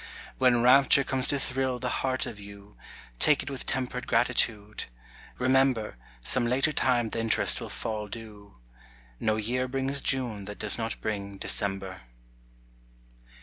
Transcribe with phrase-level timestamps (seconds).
[0.39, 2.75] When rapture comes to thrill the heart of you,
[3.19, 4.85] Take it with tempered gratitude.
[5.37, 8.57] Remember, Some later time the interest will fall due.
[9.19, 12.01] No year brings June that does not bring December.